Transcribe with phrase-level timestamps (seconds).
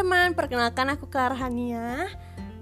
[0.00, 2.08] teman-teman, perkenalkan aku Karhania.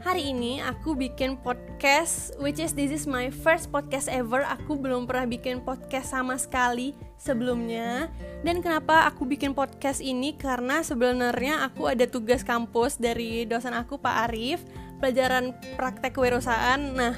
[0.02, 4.42] Hari ini aku bikin podcast which is this is my first podcast ever.
[4.42, 8.10] Aku belum pernah bikin podcast sama sekali sebelumnya.
[8.42, 14.02] Dan kenapa aku bikin podcast ini karena sebenarnya aku ada tugas kampus dari dosen aku
[14.02, 14.58] Pak Arif,
[14.98, 16.82] pelajaran praktek kewirausahaan.
[16.90, 17.14] Nah,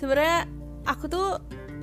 [0.00, 0.48] sebenarnya
[0.88, 1.36] aku tuh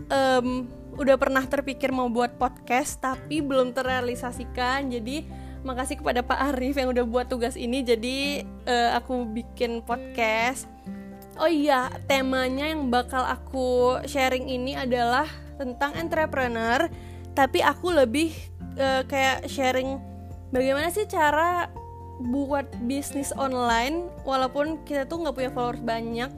[0.10, 0.66] um,
[0.98, 4.90] udah pernah terpikir mau buat podcast tapi belum terrealisasikan.
[4.90, 7.84] Jadi makasih kepada Pak Arif yang udah buat tugas ini.
[7.84, 10.72] Jadi uh, aku bikin podcast.
[11.38, 15.28] Oh iya temanya yang bakal aku sharing ini adalah
[15.60, 16.88] tentang entrepreneur.
[17.36, 18.32] Tapi aku lebih
[18.80, 20.00] uh, kayak sharing
[20.56, 21.68] bagaimana sih cara
[22.18, 26.32] buat bisnis online walaupun kita tuh nggak punya followers banyak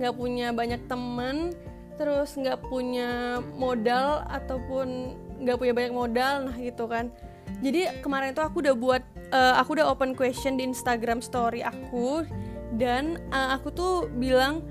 [0.00, 1.54] nggak punya banyak temen
[1.94, 7.14] terus nggak punya modal ataupun nggak punya banyak modal nah gitu kan
[7.60, 12.24] jadi kemarin itu aku udah buat uh, aku udah open question di Instagram story aku
[12.76, 14.64] dan uh, aku tuh bilang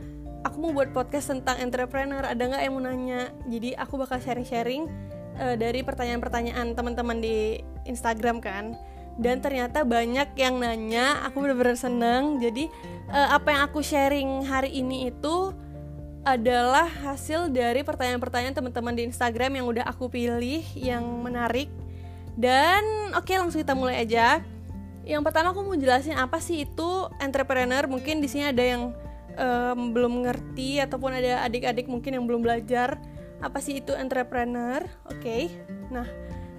[0.44, 3.22] aku mau buat podcast tentang entrepreneur ada nggak yang mau nanya?
[3.48, 4.88] Jadi aku bakal sharing-sharing
[5.40, 8.76] uh, dari pertanyaan-pertanyaan teman-teman di Instagram kan.
[9.20, 12.40] Dan ternyata banyak yang nanya aku bener-bener seneng.
[12.40, 12.72] Jadi
[13.12, 15.52] uh, apa yang aku sharing hari ini itu
[16.24, 21.68] adalah hasil dari pertanyaan-pertanyaan teman-teman di Instagram yang udah aku pilih yang menarik
[22.40, 24.40] dan oke okay, langsung kita mulai aja.
[25.04, 27.84] Yang pertama aku mau jelasin apa sih itu entrepreneur.
[27.92, 28.96] Mungkin di sini ada yang
[29.36, 32.96] um, belum ngerti ataupun ada adik-adik mungkin yang belum belajar
[33.44, 34.88] apa sih itu entrepreneur.
[35.12, 35.20] Oke.
[35.20, 35.44] Okay.
[35.92, 36.08] Nah,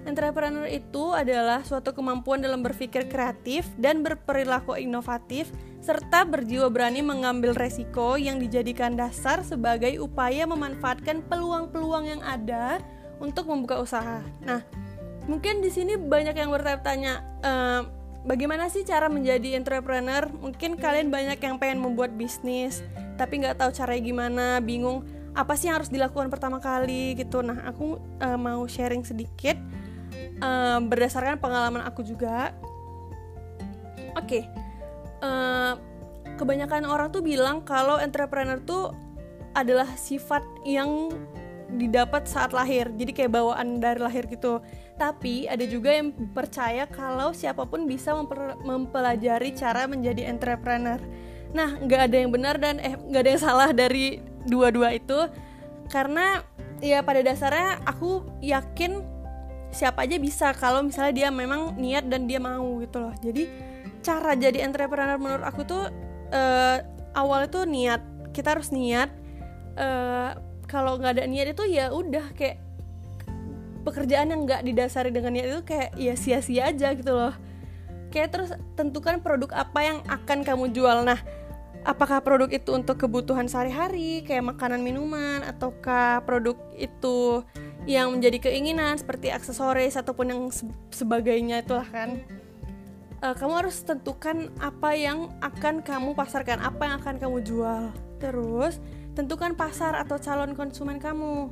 [0.05, 5.49] entrepreneur itu adalah suatu kemampuan dalam berpikir kreatif dan berperilaku inovatif
[5.81, 12.77] serta berjiwa berani mengambil resiko yang dijadikan dasar sebagai upaya memanfaatkan peluang-peluang yang ada
[13.17, 14.21] untuk membuka usaha.
[14.45, 14.61] Nah,
[15.29, 17.13] mungkin di sini banyak yang bertanya-tanya
[17.45, 17.81] uh,
[18.25, 20.29] bagaimana sih cara menjadi entrepreneur?
[20.29, 22.85] Mungkin kalian banyak yang pengen membuat bisnis
[23.17, 25.05] tapi nggak tahu caranya gimana bingung
[25.37, 27.45] apa sih yang harus dilakukan pertama kali gitu.
[27.45, 29.55] Nah aku uh, mau sharing sedikit
[30.41, 32.55] uh, berdasarkan pengalaman aku juga.
[34.17, 34.43] Oke okay.
[35.23, 35.79] uh,
[36.35, 38.91] kebanyakan orang tuh bilang kalau entrepreneur tuh
[39.53, 41.11] adalah sifat yang
[41.71, 42.91] didapat saat lahir.
[42.91, 44.59] Jadi kayak bawaan dari lahir gitu
[45.01, 48.13] tapi ada juga yang percaya kalau siapa pun bisa
[48.61, 51.01] mempelajari cara menjadi entrepreneur.
[51.57, 55.25] Nah nggak ada yang benar dan eh nggak ada yang salah dari dua-dua itu.
[55.89, 56.45] Karena
[56.85, 59.01] ya pada dasarnya aku yakin
[59.73, 63.13] siapa aja bisa kalau misalnya dia memang niat dan dia mau gitu loh.
[63.25, 63.49] Jadi
[64.05, 65.89] cara jadi entrepreneur menurut aku tuh
[66.29, 66.77] uh,
[67.17, 68.05] awalnya tuh niat.
[68.37, 69.09] Kita harus niat
[69.81, 70.37] uh,
[70.69, 72.70] kalau nggak ada niat itu ya udah kayak
[73.81, 77.33] pekerjaan yang nggak didasari dengan niat itu kayak ya sia-sia aja gitu loh.
[78.11, 81.03] Kayak terus tentukan produk apa yang akan kamu jual.
[81.03, 81.19] Nah
[81.81, 87.41] apakah produk itu untuk kebutuhan sehari-hari kayak makanan minuman ataukah produk itu
[87.89, 90.41] yang menjadi keinginan seperti aksesoris ataupun yang
[90.93, 92.21] sebagainya itulah kan?
[93.21, 97.83] Uh, kamu harus tentukan apa yang akan kamu pasarkan apa yang akan kamu jual.
[98.17, 98.81] Terus
[99.13, 101.49] tentukan pasar atau calon konsumen kamu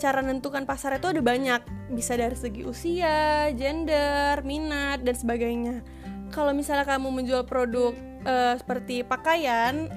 [0.00, 1.60] cara menentukan pasar itu ada banyak.
[1.92, 5.84] Bisa dari segi usia gender minat dan sebagainya.
[6.32, 7.92] Kalau misalnya kamu menjual produk
[8.24, 9.88] uh, seperti pakaian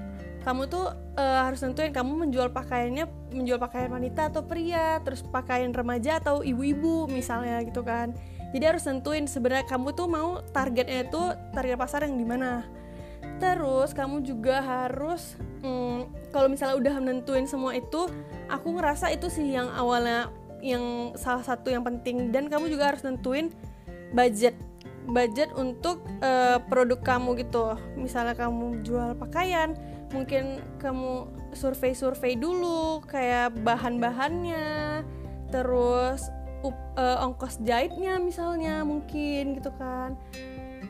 [0.45, 5.73] kamu tuh uh, harus tentuin kamu menjual pakaiannya menjual pakaian wanita atau pria terus pakaian
[5.73, 8.13] remaja atau ibu-ibu misalnya gitu kan.
[8.53, 12.63] Jadi harus tentuin sebenarnya kamu tuh mau targetnya itu target pasar yang di mana
[13.37, 18.07] terus kamu juga harus hmm, kalau misalnya udah menentuin semua itu
[18.47, 20.31] aku ngerasa itu sih yang awalnya
[20.65, 22.33] yang salah satu yang penting.
[22.33, 23.53] Dan kamu juga harus nentuin
[24.11, 24.57] budget
[25.05, 27.77] budget untuk uh, produk kamu gitu.
[27.93, 29.77] Misalnya kamu jual pakaian
[30.13, 35.03] mungkin kamu survei-survei dulu kayak bahan-bahannya
[35.49, 36.29] terus
[36.97, 40.15] uh, ongkos jahitnya misalnya mungkin gitu kan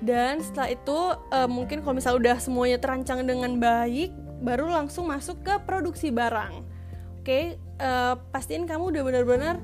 [0.04, 1.00] dan setelah itu
[1.32, 4.12] uh, mungkin kalau misalnya udah semuanya terancang dengan baik
[4.44, 6.64] baru langsung masuk ke produksi barang
[7.22, 7.56] oke okay?
[7.80, 9.56] uh, eh, pastiin kamu udah benar-benar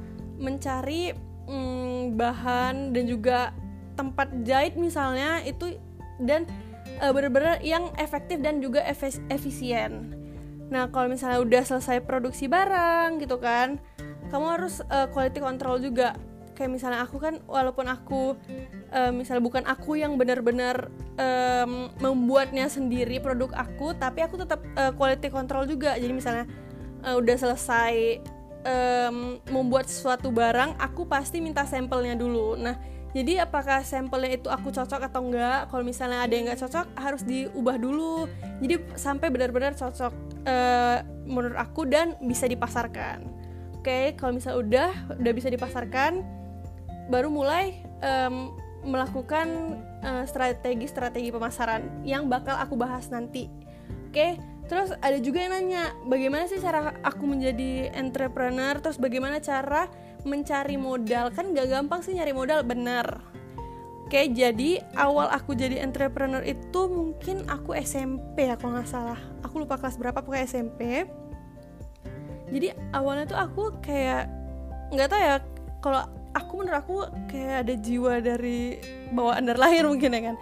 [0.42, 1.14] mencari
[1.46, 3.52] mm, bahan dan juga
[4.00, 5.78] tempat jahit misalnya itu
[6.24, 6.48] dan
[7.04, 8.82] uh, benar-benar yang efektif dan juga
[9.30, 10.16] efisien
[10.72, 13.76] nah kalau misalnya udah selesai produksi barang gitu kan
[14.32, 16.16] kamu harus uh, quality control juga
[16.62, 18.38] kayak misalnya aku kan walaupun aku
[18.94, 24.94] uh, misalnya bukan aku yang benar-benar um, membuatnya sendiri produk aku tapi aku tetap uh,
[24.94, 25.98] quality control juga.
[25.98, 26.46] Jadi misalnya
[27.02, 28.22] uh, udah selesai
[28.62, 32.54] um, membuat suatu barang aku pasti minta sampelnya dulu.
[32.54, 32.78] Nah
[33.10, 35.68] jadi apakah sampelnya itu aku cocok atau enggak?
[35.74, 38.30] Kalau misalnya ada yang nggak cocok harus diubah dulu.
[38.62, 40.14] Jadi sampai benar-benar cocok
[40.46, 43.26] uh, menurut aku dan bisa dipasarkan.
[43.82, 46.41] Oke okay, kalau misalnya udah udah bisa dipasarkan
[47.12, 49.78] baru mulai um, melakukan
[50.26, 53.46] strategi-strategi uh, pemasaran yang bakal aku bahas nanti
[54.10, 54.32] oke okay?
[54.66, 59.86] terus ada juga yang nanya bagaimana sih cara aku menjadi entrepreneur terus bagaimana cara
[60.26, 63.32] mencari modal kan gak gampang sih nyari modal benar
[64.12, 69.16] Oke, jadi awal aku jadi entrepreneur itu mungkin aku SMP ya kalau nggak salah.
[69.40, 71.08] Aku lupa kelas berapa pokoknya SMP.
[72.52, 74.28] Jadi awalnya tuh aku kayak
[74.92, 75.36] nggak tahu ya
[75.80, 76.98] kalau aku menurut aku
[77.28, 78.80] kayak ada jiwa dari
[79.12, 80.36] bawaan dari lahir mungkin ya kan.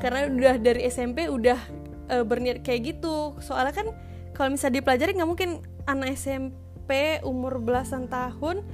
[0.00, 1.58] Karena udah dari SMP udah
[2.10, 3.36] uh, berniat kayak gitu.
[3.38, 3.86] Soalnya kan
[4.34, 5.50] kalau misalnya dipelajari nggak mungkin
[5.84, 8.64] anak SMP umur belasan tahun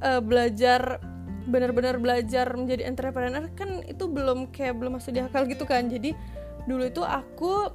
[0.00, 1.02] uh, belajar
[1.44, 6.16] benar-benar belajar menjadi entrepreneur kan itu belum kayak belum masuk di akal gitu kan jadi
[6.64, 7.68] dulu itu aku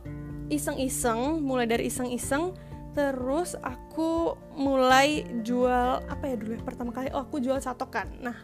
[0.50, 2.58] iseng-iseng mulai dari iseng-iseng
[2.98, 8.36] terus aku mulai jual apa ya dulu ya pertama kali oh aku jual catokan nah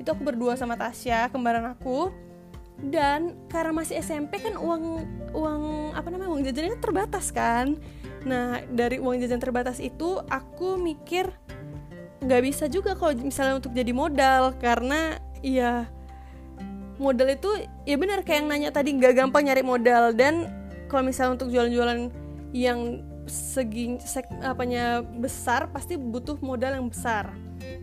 [0.00, 2.08] itu aku berdua sama Tasya kembaran aku.
[2.80, 5.04] Dan karena masih SMP kan uang
[5.36, 5.62] uang
[5.92, 7.76] apa namanya uang jajannya terbatas kan.
[8.24, 11.28] Nah dari uang jajan terbatas itu aku mikir
[12.24, 14.56] nggak bisa juga kalau misalnya untuk jadi modal.
[14.56, 15.84] Karena ya
[16.96, 17.52] modal itu
[17.84, 20.16] ya benar kayak yang nanya tadi nggak gampang nyari modal.
[20.16, 20.48] Dan
[20.88, 22.08] kalau misalnya untuk jualan-jualan
[22.56, 27.30] yang segi seg, apanya besar pasti butuh modal yang besar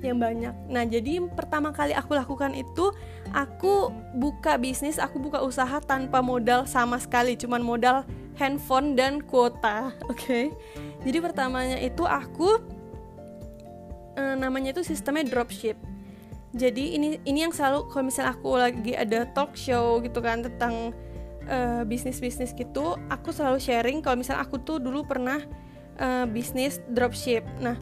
[0.04, 0.54] yang banyak.
[0.70, 2.92] Nah, jadi pertama kali aku lakukan itu
[3.34, 8.04] aku buka bisnis, aku buka usaha tanpa modal sama sekali, cuman modal
[8.38, 9.90] handphone dan kuota.
[10.12, 10.22] Oke.
[10.22, 10.46] Okay?
[11.02, 12.62] Jadi pertamanya itu aku
[14.20, 15.80] uh, namanya itu sistemnya dropship
[16.58, 20.96] jadi ini ini yang selalu kalau misalnya aku lagi ada talk show gitu kan tentang
[21.48, 25.42] uh, bisnis bisnis gitu aku selalu sharing kalau misalnya aku tuh dulu pernah
[26.00, 27.44] uh, bisnis dropship.
[27.60, 27.76] Nah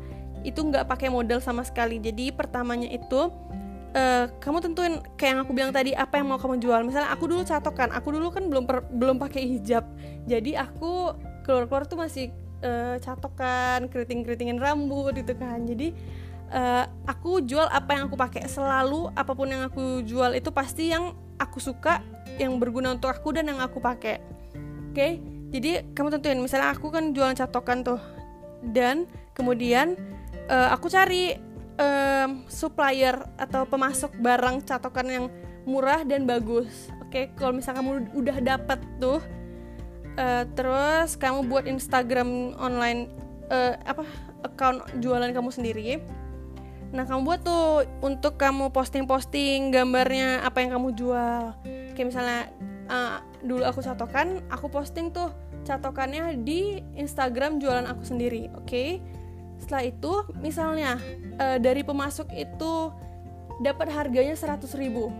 [0.46, 1.98] itu nggak pakai modal sama sekali.
[1.98, 3.34] Jadi pertamanya itu
[3.98, 6.86] uh, kamu tentuin kayak yang aku bilang tadi apa yang mau kamu jual.
[6.86, 9.84] Misalnya aku dulu catokan aku dulu kan belum per, belum pakai hijab.
[10.30, 12.30] Jadi aku keluar keluar tuh masih
[12.62, 15.66] uh, catokan keriting keritingin rambut gitu kan.
[15.66, 15.94] Jadi
[16.54, 18.46] uh, aku jual apa yang aku pakai.
[18.46, 22.02] Selalu apa pun yang aku jual itu pasti yang aku suka
[22.40, 24.20] yang berguna untuk aku dan yang aku pakai
[24.92, 25.20] oke okay?
[25.52, 28.02] jadi kamu tentuin misalnya aku kan jualan catokan tuh
[28.74, 29.96] dan kemudian
[30.50, 31.38] uh, aku cari
[31.80, 35.26] um, supplier atau pemasok barang catokan yang
[35.64, 37.26] murah dan bagus oke okay?
[37.36, 39.20] kalau misalnya kamu udah dapet tuh
[40.20, 43.12] uh, terus kamu buat Instagram online
[43.52, 44.04] uh, apa
[44.46, 46.00] account jualan kamu sendiri
[46.96, 51.52] Nah, kamu buat tuh untuk kamu posting-posting gambarnya apa yang kamu jual.
[51.92, 52.42] Kayak misalnya
[52.88, 55.28] uh, dulu aku catokan, aku posting tuh
[55.68, 58.64] catokannya di Instagram jualan aku sendiri, oke?
[58.64, 59.04] Okay?
[59.60, 60.96] Setelah itu, misalnya
[61.36, 62.96] uh, dari pemasok itu
[63.60, 65.12] dapat harganya 100 ribu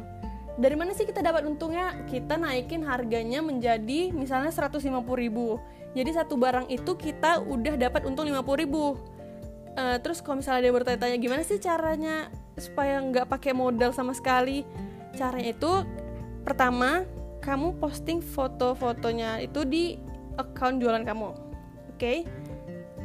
[0.56, 1.92] dari mana sih kita dapat untungnya?
[2.08, 4.88] Kita naikin harganya menjadi misalnya 150
[5.20, 5.60] ribu
[5.92, 8.96] Jadi satu barang itu kita udah dapat untung 50 ribu
[9.76, 14.64] uh, terus kalau misalnya dia bertanya-tanya gimana sih caranya supaya nggak pakai modal sama sekali?
[15.16, 15.72] Caranya itu
[16.44, 17.04] pertama
[17.44, 20.00] kamu posting foto-fotonya itu di
[20.40, 21.38] account jualan kamu oke?
[21.96, 22.26] Okay?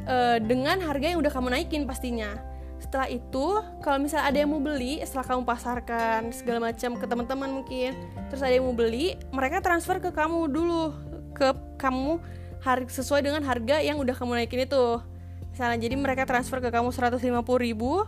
[0.07, 2.37] uh, eh, dengan harga yang udah kamu naikin pastinya.
[2.81, 7.61] Setelah itu kalau misalnya ada yang mau beli setelah kamu pasarkan segala macam ke teman-teman
[7.61, 7.93] mungkin
[8.33, 10.89] terus ada yang mau beli mereka transfer ke kamu dulu
[11.37, 12.17] ke kamu
[12.89, 14.97] sesuai dengan harga yang udah kamu naikin itu
[15.61, 15.77] misalnya.
[15.77, 17.21] Jadi mereka transfer ke kamu 150
[17.61, 18.01] ribu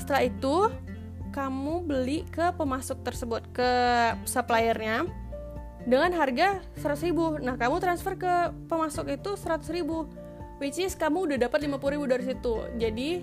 [0.00, 0.72] setelah itu
[1.36, 3.70] kamu beli ke pemasok tersebut ke
[4.24, 5.04] suppliernya
[5.84, 7.36] dengan harga 100 ribu.
[7.44, 10.08] Nah kamu transfer ke pemasok itu 100 ribu
[10.56, 12.54] which is kamu udah dapat 50 ribu dari situ.
[12.80, 13.20] Jadi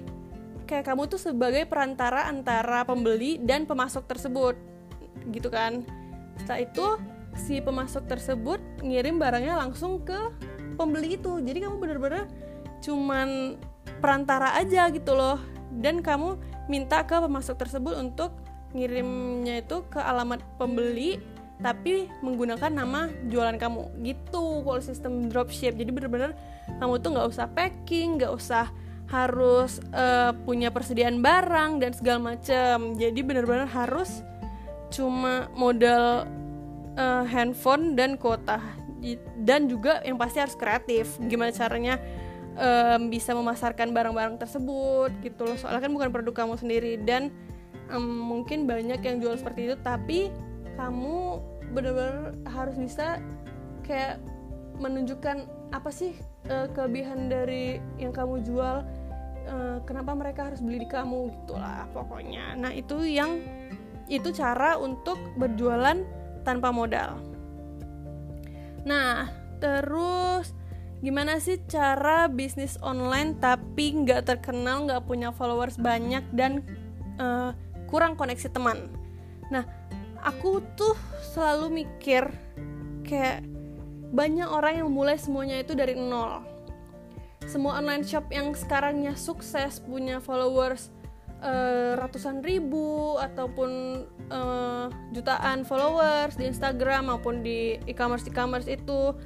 [0.70, 4.54] kayak kamu tuh sebagai perantara antara pembeli dan pemasok tersebut
[5.34, 5.82] gitu kan.
[6.38, 6.86] Setelah itu
[7.34, 10.30] si pemasok tersebut ngirim barangnya langsung ke
[10.78, 11.42] pembeli itu.
[11.42, 12.30] Jadi kamu bener-bener
[12.86, 13.58] cuman
[14.00, 15.40] perantara aja gitu loh.
[15.72, 16.36] Dan kamu
[16.68, 18.36] minta ke pemasok tersebut untuk
[18.72, 21.20] ngirimnya itu ke alamat pembeli
[21.62, 24.02] tapi menggunakan nama jualan kamu.
[24.02, 25.78] Gitu kalau sistem dropship.
[25.78, 26.34] Jadi bener-bener
[26.82, 28.68] kamu tuh nggak usah packing nggak usah
[29.12, 34.24] harus uh, punya persediaan barang dan segala macam jadi bener-bener harus
[34.88, 36.24] cuma modal
[36.96, 38.60] uh, handphone dan kuota.
[39.42, 41.18] Dan juga yang pasti harus kreatif.
[41.26, 41.98] Gimana caranya
[42.58, 45.58] um, bisa memasarkan barang-barang tersebut gitu loh.
[45.60, 47.00] Soalnya kan bukan produk kamu sendiri.
[47.00, 47.32] Dan
[47.92, 50.32] um, mungkin banyak yang jual seperti itu tapi
[50.80, 51.40] kamu
[51.72, 53.20] benar-benar harus bisa
[53.86, 54.20] kayak
[54.80, 56.16] menunjukkan apa sih
[56.50, 58.84] uh, kelebihan dari yang kamu jual
[59.48, 62.58] uh, kenapa mereka harus beli di kamu gitulah pokoknya.
[62.58, 63.40] Nah itu yang
[64.12, 66.04] itu cara untuk berjualan
[66.44, 67.22] tanpa modal.
[68.84, 69.30] Nah
[69.62, 70.52] terus
[71.02, 76.62] gimana sih cara bisnis online tapi nggak terkenal nggak punya followers banyak dan
[77.18, 77.58] uh,
[77.90, 78.88] kurang koneksi teman?
[79.50, 79.66] Nah
[80.22, 80.94] aku tuh
[81.34, 82.30] selalu mikir
[83.02, 83.42] kayak
[84.14, 86.46] banyak orang yang mulai semuanya itu dari nol.
[87.50, 90.94] Semua online shop yang sekarangnya sukses punya followers
[91.42, 99.18] uh, ratusan ribu ataupun uh, jutaan followers di Instagram maupun di e-commerce e-commerce itu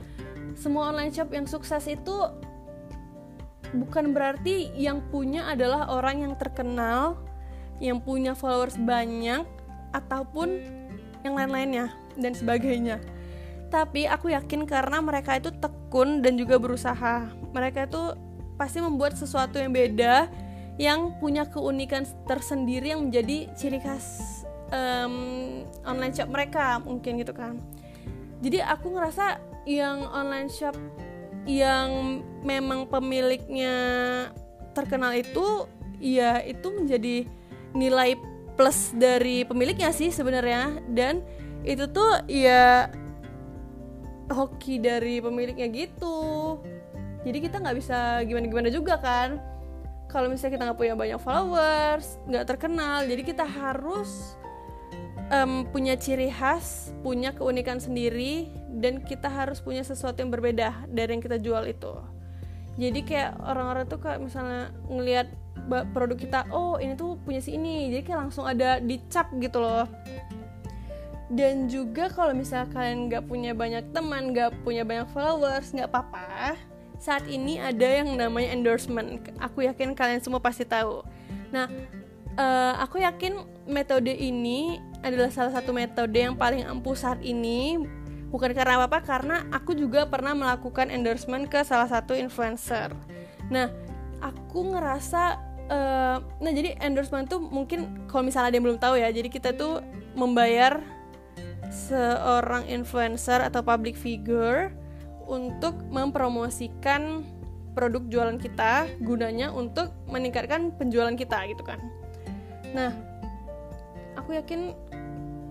[0.56, 2.16] semua online shop yang sukses itu
[3.76, 7.20] bukan berarti yang punya adalah orang yang terkenal,
[7.84, 9.44] yang punya followers banyak,
[9.96, 10.60] ataupun
[11.24, 13.00] yang lain-lainnya dan sebagainya.
[13.72, 17.28] Tapi aku yakin karena mereka itu tekun dan juga berusaha.
[17.52, 18.16] Mereka itu
[18.56, 20.32] pasti membuat sesuatu yang beda,
[20.80, 27.60] yang punya keunikan tersendiri yang menjadi ciri khas um, online shop mereka mungkin gitu kan.
[28.44, 30.78] Jadi aku ngerasa yang online shop
[31.46, 33.74] yang memang pemiliknya
[34.74, 35.70] terkenal itu
[36.02, 37.26] ya itu menjadi
[37.78, 38.18] nilai
[38.58, 40.82] plus dari pemiliknya sih sebenarnya.
[40.90, 41.22] Dan
[41.66, 42.90] itu tuh ya
[44.30, 46.58] hoki dari pemiliknya gitu.
[47.26, 49.42] Jadi kita nggak bisa gimana gimana juga kan.
[50.06, 54.40] Kalau misalnya kita nggak punya banyak followers nggak terkenal jadi kita harus
[55.34, 61.16] um, punya ciri khas punya keunikan sendiri dan kita harus punya sesuatu yang berbeda dari
[61.16, 61.96] yang kita jual itu.
[62.76, 65.32] Jadi kayak orang-orang tuh kayak misalnya ngelihat
[65.96, 67.88] produk kita oh ini tuh punya si ini.
[67.88, 69.88] Jadi kayak langsung ada dicap gitu loh.
[71.32, 76.54] Dan juga kalau misalnya kalian nggak punya banyak teman nggak punya banyak followers nggak apa-apa
[77.00, 79.24] saat ini ada yang namanya endorsement.
[79.40, 81.02] Aku yakin kalian semua pasti tahu.
[81.50, 81.72] Nah
[82.36, 87.82] uh, aku yakin metode ini adalah salah satu metode yang paling ampuh saat ini
[88.36, 92.92] bukan karena apa-apa karena aku juga pernah melakukan endorsement ke salah satu influencer.
[93.48, 93.72] Nah
[94.20, 95.40] aku ngerasa
[95.72, 99.56] uh, nah jadi endorsement tuh mungkin kalau misalnya ada yang belum tahu ya jadi kita
[99.56, 99.80] tuh
[100.20, 100.84] membayar
[101.72, 104.76] seorang influencer atau public figure
[105.32, 107.24] untuk mempromosikan
[107.72, 111.80] produk jualan kita gunanya untuk meningkatkan penjualan kita gitu kan.
[112.76, 112.92] Nah
[114.20, 114.76] aku yakin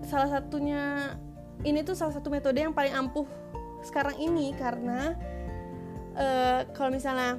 [0.05, 1.17] salah satunya
[1.63, 3.25] ini tuh salah satu metode yang paling ampuh
[3.85, 5.13] sekarang ini karena
[6.17, 7.37] uh, kalau misalnya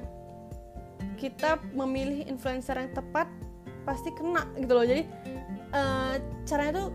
[1.19, 3.27] kita memilih influencer yang tepat
[3.83, 4.85] pasti kena gitu loh.
[4.85, 5.03] Jadi
[5.75, 6.15] uh,
[6.47, 6.87] caranya tuh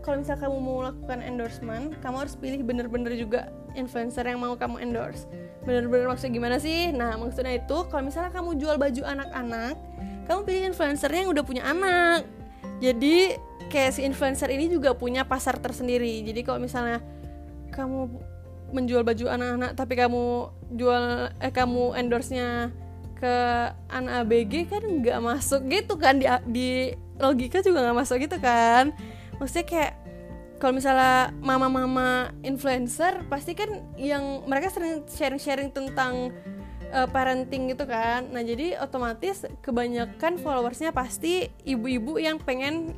[0.00, 4.82] kalau misalnya kamu mau melakukan endorsement kamu harus pilih bener-bener juga influencer yang mau kamu
[4.82, 5.24] endorse.
[5.62, 6.90] Bener-bener maksudnya gimana sih?
[6.90, 9.74] Nah maksudnya itu kalau misalnya kamu jual baju anak-anak
[10.26, 12.22] kamu pilih influencer yang udah punya anak
[12.80, 13.36] jadi
[13.68, 16.24] kayak si influencer ini juga punya pasar tersendiri.
[16.24, 17.04] Jadi kalau misalnya
[17.70, 18.08] kamu
[18.74, 22.70] menjual baju anak-anak tapi kamu jual eh kamu endorse nya
[23.20, 23.34] ke
[23.92, 26.16] anak ABG kan nggak masuk gitu kan.
[26.18, 26.68] Di, di
[27.20, 28.96] logika juga nggak masuk gitu kan.
[29.36, 29.92] Maksudnya kayak
[30.60, 36.32] kalau misalnya mama-mama influencer pasti kan yang mereka sering sharing-sharing tentang
[36.92, 38.28] uh, parenting gitu kan.
[38.30, 42.94] Nah jadi otomatis kebanyakan followersnya pasti ibu-ibu yang pengen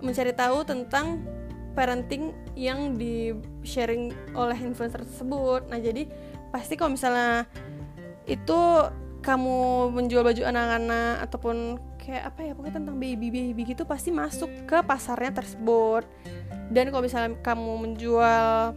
[0.00, 1.20] mencari tahu tentang
[1.76, 5.68] parenting yang di sharing oleh influencer tersebut.
[5.70, 6.08] Nah jadi
[6.50, 7.46] pasti kalau misalnya
[8.26, 8.58] itu
[9.20, 14.48] kamu menjual baju anak-anak ataupun kayak apa ya pokoknya tentang baby baby gitu pasti masuk
[14.64, 16.08] ke pasarnya tersebut.
[16.72, 18.72] Dan kalau misalnya kamu menjual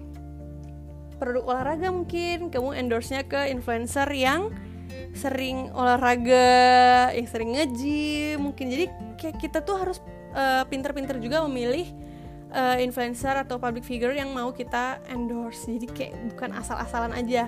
[1.23, 2.51] produk olahraga mungkin.
[2.51, 4.51] Kamu endorse-nya ke influencer yang
[5.15, 6.51] sering olahraga
[7.15, 8.67] yang sering ngeji mungkin.
[8.67, 9.97] Jadi kayak kita tuh harus
[10.35, 11.87] uh, pinter-pinter juga memilih
[12.51, 15.63] uh, influencer atau public figure yang mau kita endorse.
[15.71, 17.47] Jadi kayak bukan asal-asalan aja.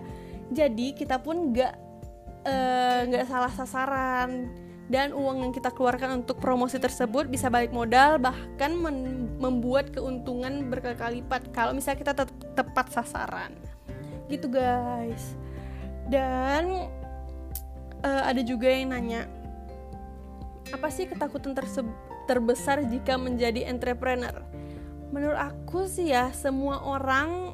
[0.53, 1.73] Jadi kita pun nggak
[2.45, 4.45] eh, nggak uh, salah sasaran
[4.85, 8.77] dan uang yang kita keluarkan untuk promosi tersebut bisa balik modal bahkan
[9.41, 13.53] membuat keuntungan berkali-kali lipat kalau misalnya kita te tepat sasaran
[14.29, 15.33] gitu guys
[16.09, 16.89] dan
[18.05, 19.25] uh, ada juga yang nanya
[20.73, 21.53] apa sih ketakutan
[22.25, 24.41] terbesar jika menjadi entrepreneur?
[25.13, 27.53] Menurut aku sih ya, semua orang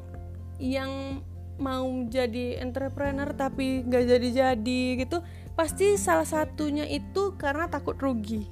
[0.56, 1.20] yang
[1.60, 5.20] mau jadi entrepreneur tapi gak jadi-jadi gitu,
[5.52, 8.48] pasti salah satunya itu karena takut rugi.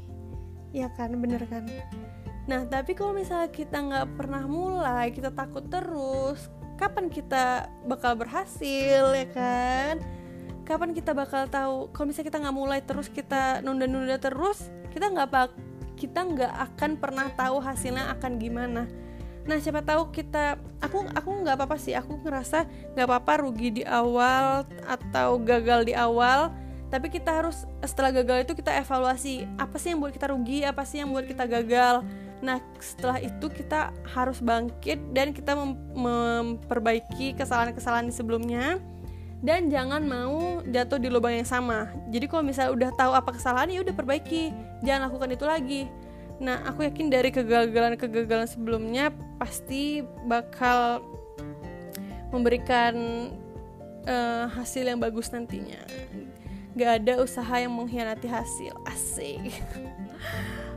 [0.71, 1.66] ya kan bener kan?
[2.47, 6.47] Nah tapi kalau misalnya kita nggak pernah mulai kita takut terus
[6.78, 9.99] kapan kita bakal berhasil ya kan?
[10.62, 15.28] Kapan kita bakal tahu kalau misalnya kita nggak mulai terus kita nunda-nunda terus kita nggak
[15.30, 15.50] pak
[15.99, 18.87] kita nggak akan pernah tahu hasilnya akan gimana.
[19.45, 22.64] Nah siapa tahu kita aku aku nggak apa-apa sih aku ngerasa
[22.95, 26.54] nggak apa-apa rugi di awal atau gagal di awal
[26.91, 30.83] tapi kita harus setelah gagal itu kita evaluasi apa sih yang buat kita rugi apa
[30.83, 32.03] sih yang buat kita gagal.
[32.43, 38.83] Nah setelah itu kita harus bangkit dan kita mem memperbaiki kesalahan-kesalahan sebelumnya.
[39.41, 41.89] Dan jangan mau jatuh di lubang yang sama.
[42.13, 44.53] Jadi kalau misalnya udah tahu apa kesalahan ya udah perbaiki.
[44.85, 45.83] Jangan lakukan itu lagi.
[46.43, 51.01] Nah aku yakin dari kegagalan-kegagalan sebelumnya pasti bakal
[52.35, 52.95] memberikan
[54.05, 55.81] uh, hasil yang bagus nantinya
[56.75, 58.75] gak ada usaha yang mengkhianati hasil.
[58.87, 59.41] Asik.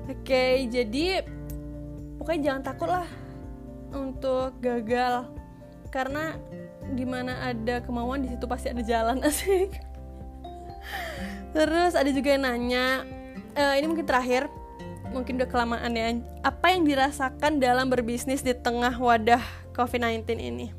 [0.04, 1.24] Oke okay, jadi
[2.20, 3.08] pokoknya jangan takut lah
[3.94, 5.30] untuk gagal.
[5.94, 6.36] Karena
[6.92, 9.72] di mana ada kemauan di situ pasti ada jalan asik.
[11.54, 13.06] Terus ada juga yang nanya
[13.54, 14.50] uh, ini mungkin terakhir
[15.14, 16.18] mungkin udah kelamaan ya.
[16.42, 19.42] Apa yang dirasakan dalam berbisnis di tengah wadah
[19.78, 20.74] COVID-19 ini?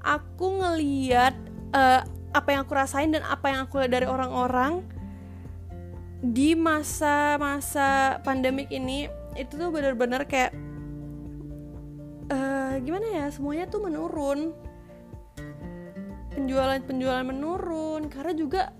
[0.00, 1.36] Aku ngeliat
[1.76, 2.02] uh,
[2.34, 4.82] apa yang aku rasain dan apa yang aku lihat dari orang-orang
[6.24, 9.06] di masa-masa pandemik ini
[9.38, 10.50] itu tuh bener-bener kayak
[12.34, 14.50] uh, gimana ya semuanya tuh menurun.
[16.34, 18.74] Penjualan-penjualan menurun karena juga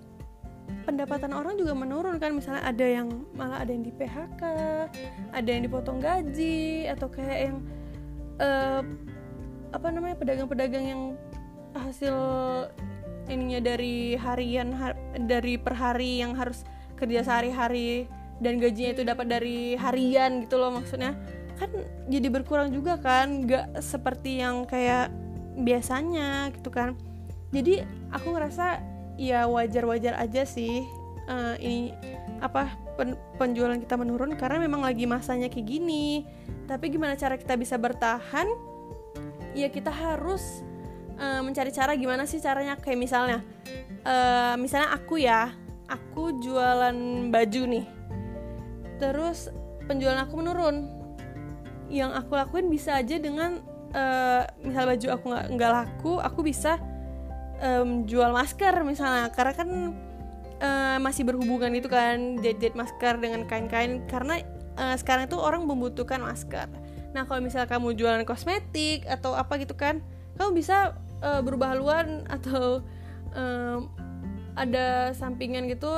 [0.82, 2.34] pendapatan orang juga menurun kan.
[2.34, 4.42] Misalnya ada yang malah ada yang di PHK
[5.30, 7.56] ada yang dipotong gaji atau kayak yang
[8.42, 8.82] uh,
[9.74, 11.02] apa namanya pedagang-pedagang yang
[11.74, 12.16] hasil
[13.28, 16.62] ininya dari harian har, dari per hari yang harus
[16.94, 18.06] kerja sehari-hari
[18.42, 21.16] dan gajinya itu dapat dari harian gitu loh maksudnya.
[21.54, 21.70] Kan
[22.10, 25.10] jadi berkurang juga kan nggak seperti yang kayak
[25.58, 26.98] biasanya gitu kan.
[27.54, 28.82] Jadi aku ngerasa
[29.14, 30.82] ya wajar-wajar aja sih
[31.30, 31.94] uh, ini
[32.42, 36.26] apa pen penjualan kita menurun karena memang lagi masanya kayak gini.
[36.66, 38.46] Tapi gimana cara kita bisa bertahan?
[39.54, 40.66] Ya kita harus
[41.18, 42.78] uh, mencari cara gimana sih caranya?
[42.78, 43.38] Kayak misalnya
[44.04, 45.52] uh, misalnya aku ya
[45.88, 46.96] aku jualan
[47.30, 47.84] baju nih.
[48.98, 49.50] Terus
[49.86, 50.76] penjualan aku menurun.
[51.92, 53.60] Yang aku lakuin bisa aja dengan
[53.92, 56.80] uh, misal baju aku nggak nggak laku aku bisa
[57.60, 59.28] um, jual masker misalnya.
[59.30, 59.68] Karena kan
[60.64, 64.02] uh, masih berhubungan itu kan jahit masker dengan kain-kain.
[64.08, 64.40] Karena
[64.80, 66.66] uh, sekarang itu orang membutuhkan masker.
[67.14, 70.02] Nah kalau misalnya kamu jualan kosmetik atau apa gitu kan
[70.34, 72.84] kamu bisa uh, berubah haluan atau
[73.32, 73.88] um,
[74.54, 75.88] ada sampingan gitu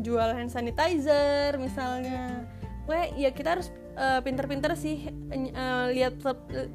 [0.00, 2.48] jual hand sanitizer misalnya.
[2.88, 5.06] Pokoknya ya kita harus uh, pinter-pinter sih
[5.54, 6.18] uh, lihat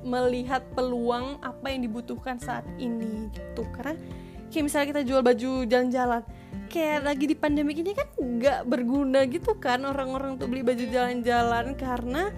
[0.06, 3.68] melihat peluang apa yang dibutuhkan saat ini gitu.
[3.76, 4.00] Karena
[4.48, 6.24] kayak misalnya kita jual baju jalan-jalan
[6.72, 11.76] kayak lagi di pandemi ini kan nggak berguna gitu kan orang-orang untuk beli baju jalan-jalan
[11.76, 12.32] karena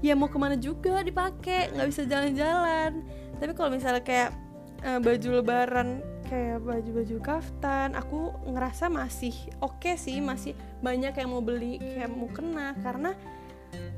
[0.00, 3.04] ya mau ke mana juga dipakai nggak bisa jalan-jalan.
[3.38, 4.47] Tapi kalau misalnya kayak
[4.84, 9.32] uh, baju lebaran kayak baju-baju kaftan aku ngerasa masih
[9.64, 10.52] oke okay sih masih
[10.84, 12.76] banyak yang mau beli kayak mau kena.
[12.84, 13.10] Karena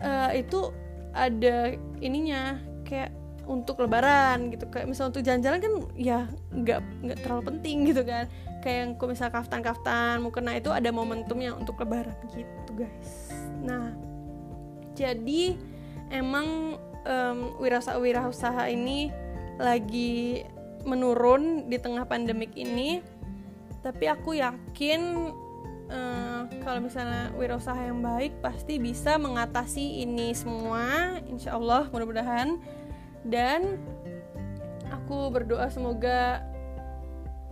[0.01, 0.71] uh, itu
[1.11, 3.11] ada ininya kayak
[3.51, 4.71] untuk lebaran gitu.
[4.71, 6.19] Kayak misal untuk jalan-jalan kan ya
[6.55, 8.31] nggak nggak terlalu penting gitu kan.
[8.61, 13.35] Kayak yang misal kaftan kaftan mau kena itu ada momentumnya untuk lebaran gitu guys.
[13.67, 13.91] Nah
[14.95, 15.57] jadi
[16.13, 19.09] emang um, wirausaha wirausaha ini
[19.57, 20.45] lagi
[20.85, 23.01] menurun di tengah pandemik ini
[23.81, 25.33] tapi aku yakin
[25.89, 32.61] uh, kalau misalnya wirausaha yang baik pasti bisa mengatasi ini semua insya Allah mudah-mudahan.
[33.21, 33.77] Dan
[34.89, 36.41] aku berdoa semoga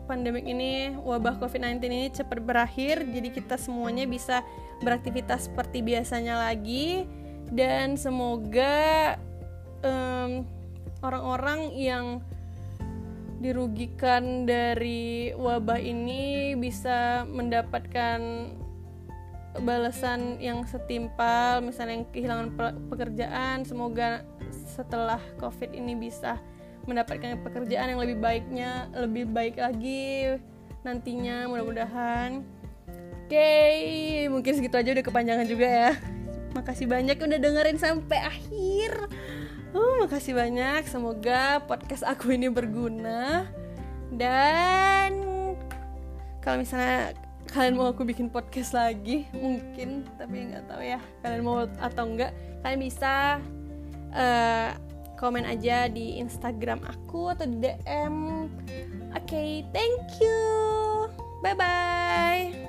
[0.09, 4.41] pandemik ini wabah COVID-19 ini cepat berakhir jadi kita semuanya bisa
[4.81, 7.05] beraktivitas seperti biasanya lagi.
[7.49, 9.17] Dan semoga
[9.81, 10.45] orang
[11.01, 12.21] orang-orang yang
[13.38, 18.51] dirugikan dari wabah ini bisa mendapatkan
[19.62, 22.48] balasan yang setimpal misalnya yang kehilangan
[22.90, 23.57] pekerjaan.
[23.62, 26.38] Semoga setelah covid ini bisa
[26.88, 30.38] mendapatkan pekerjaan yang lebih baiknya lebih baik lagi
[30.83, 32.42] nantinya mudah-mudahan.
[33.29, 35.90] Oke okay, mungkin segitu aja udah kepanjangan juga ya.
[36.57, 38.92] Makasih banyak udah dengerin sampai akhir
[39.76, 40.88] Oh, makasih banyak.
[40.88, 43.44] Semoga podcast aku ini berguna.
[44.09, 45.28] Dan
[46.40, 47.12] kalau misalnya
[47.48, 52.33] kalian mau aku bikin podcast lagi mungkin tapi nggak tahu ya kalian mau atau enggak
[52.61, 53.40] kalian bisa
[54.12, 54.70] uh,
[55.16, 58.46] komen aja di Instagram aku atau di DM
[59.16, 60.40] oke okay, thank you
[61.40, 62.67] bye bye